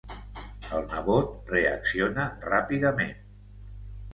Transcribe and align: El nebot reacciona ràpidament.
El 0.77 0.87
nebot 0.93 1.51
reacciona 1.53 2.25
ràpidament. 2.47 3.17